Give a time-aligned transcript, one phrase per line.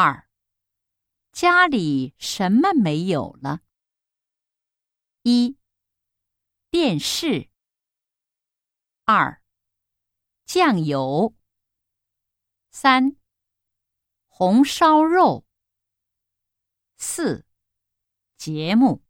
[0.00, 0.28] 二。
[1.32, 3.62] 家里什么没有了？
[5.22, 5.58] 一。
[6.70, 7.50] 电视。
[9.02, 9.42] 二。
[10.44, 11.34] 酱油。
[12.70, 13.16] 三。
[14.28, 15.44] 红烧肉。
[16.96, 17.44] 四。
[18.36, 19.04] 节目。